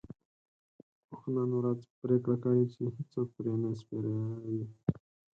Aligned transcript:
اوښ 1.09 1.21
نن 1.35 1.49
ورځ 1.59 1.79
پرېکړه 2.01 2.35
کړې 2.43 2.63
چې 2.73 2.81
هيڅوک 2.95 3.27
پرې 3.35 3.53
نه 3.61 3.69
سپروي. 3.79 4.65